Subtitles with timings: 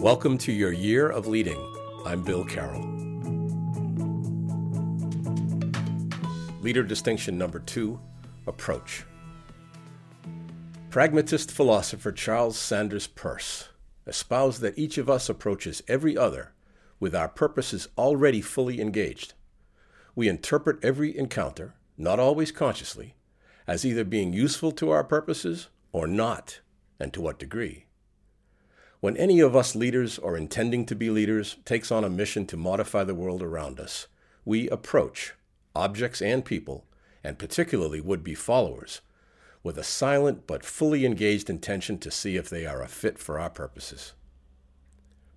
[0.00, 1.60] Welcome to your year of leading.
[2.06, 2.80] I'm Bill Carroll.
[6.62, 8.00] Leader distinction number two
[8.46, 9.04] approach.
[10.88, 13.68] Pragmatist philosopher Charles Sanders Peirce
[14.06, 16.54] espoused that each of us approaches every other
[16.98, 19.34] with our purposes already fully engaged.
[20.14, 23.16] We interpret every encounter, not always consciously,
[23.66, 26.60] as either being useful to our purposes or not,
[26.98, 27.84] and to what degree.
[29.00, 32.56] When any of us leaders or intending to be leaders takes on a mission to
[32.58, 34.08] modify the world around us,
[34.44, 35.32] we approach
[35.74, 36.84] objects and people,
[37.24, 39.00] and particularly would be followers,
[39.62, 43.38] with a silent but fully engaged intention to see if they are a fit for
[43.38, 44.12] our purposes.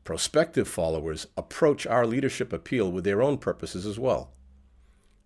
[0.04, 4.34] Prospective followers approach our leadership appeal with their own purposes as well.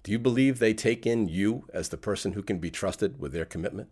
[0.03, 3.33] Do you believe they take in you as the person who can be trusted with
[3.33, 3.89] their commitment?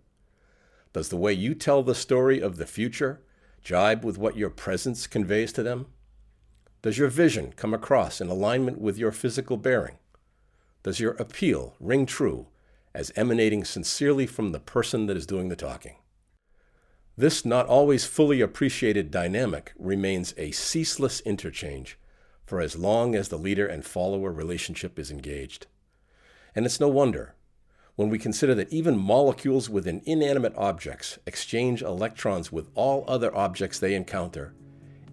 [0.93, 3.21] Does the way you tell the story of the future
[3.66, 5.88] jibe with what your presence conveys to them?
[6.81, 9.97] Does your vision come across in alignment with your physical bearing?
[10.83, 12.47] Does your appeal ring true
[12.95, 15.97] as emanating sincerely from the person that is doing the talking.
[17.17, 21.99] This not always fully appreciated dynamic remains a ceaseless interchange
[22.45, 25.67] for as long as the leader and follower relationship is engaged.
[26.55, 27.34] And it's no wonder
[27.95, 33.79] when we consider that even molecules within inanimate objects exchange electrons with all other objects
[33.79, 34.53] they encounter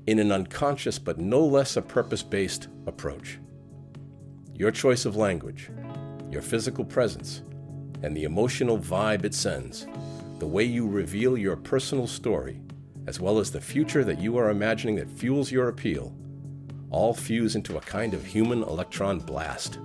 [0.06, 3.38] in an unconscious but no less a purpose based approach.
[4.54, 5.70] Your choice of language,
[6.30, 7.42] your physical presence,
[8.02, 9.86] and the emotional vibe it sends,
[10.38, 12.60] the way you reveal your personal story,
[13.06, 16.12] as well as the future that you are imagining that fuels your appeal,
[16.90, 19.78] all fuse into a kind of human electron blast.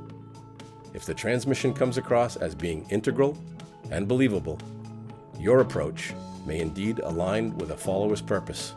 [0.97, 3.37] If the transmission comes across as being integral
[3.91, 4.57] and believable,
[5.39, 6.11] your approach
[6.47, 8.73] may indeed align with a follower's purpose.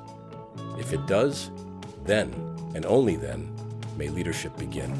[0.79, 1.51] If it does,
[2.05, 2.31] then,
[2.75, 3.51] and only then,
[3.97, 4.93] may leadership begin.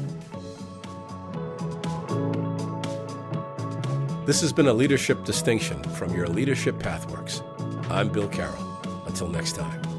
[4.25, 7.43] This has been a leadership distinction from your Leadership Pathworks.
[7.91, 8.65] I'm Bill Carroll.
[9.05, 9.90] Until next time.